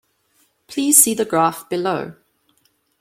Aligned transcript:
Please 0.65 0.97
see 1.03 1.13
the 1.13 1.25
graph 1.25 1.69
below. 1.69 2.15